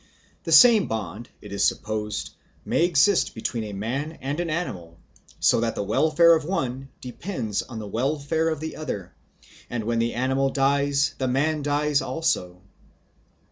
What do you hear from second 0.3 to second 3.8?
The same bond, it is supposed, may exist between a